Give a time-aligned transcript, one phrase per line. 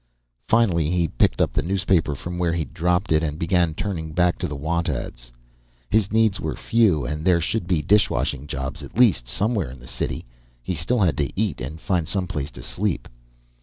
[0.47, 4.39] Finally, he picked up the newspaper from where he'd dropped it and began turning back
[4.39, 5.31] to the want ads.
[5.91, 9.85] His needs were few, and there should be dishwashing jobs, at least, somewhere in the
[9.85, 10.25] city.
[10.63, 13.07] He still had to eat and find some place to sleep.